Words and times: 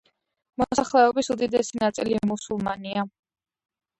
მოსახლეობის 0.61 1.27
უდიდესი 1.35 1.77
ნაწილი 1.83 2.17
მუსულმანია. 2.31 3.03